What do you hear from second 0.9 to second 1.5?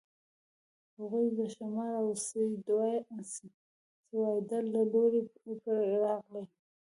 هغوی له